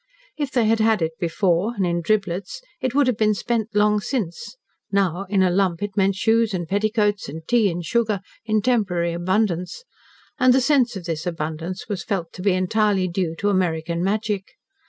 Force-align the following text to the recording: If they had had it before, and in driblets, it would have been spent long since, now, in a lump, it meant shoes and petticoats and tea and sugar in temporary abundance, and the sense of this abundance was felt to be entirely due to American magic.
If 0.35 0.49
they 0.49 0.65
had 0.65 0.79
had 0.79 1.03
it 1.03 1.11
before, 1.19 1.75
and 1.75 1.85
in 1.85 2.01
driblets, 2.01 2.63
it 2.81 2.95
would 2.95 3.05
have 3.05 3.17
been 3.17 3.35
spent 3.35 3.75
long 3.75 3.99
since, 3.99 4.57
now, 4.91 5.27
in 5.29 5.43
a 5.43 5.51
lump, 5.51 5.83
it 5.83 5.95
meant 5.95 6.15
shoes 6.15 6.55
and 6.55 6.67
petticoats 6.67 7.29
and 7.29 7.47
tea 7.47 7.69
and 7.69 7.85
sugar 7.85 8.21
in 8.43 8.63
temporary 8.63 9.13
abundance, 9.13 9.83
and 10.39 10.55
the 10.55 10.59
sense 10.59 10.95
of 10.95 11.03
this 11.05 11.27
abundance 11.27 11.87
was 11.87 12.03
felt 12.03 12.33
to 12.33 12.41
be 12.41 12.53
entirely 12.53 13.07
due 13.07 13.35
to 13.35 13.49
American 13.49 14.03
magic. 14.03 14.55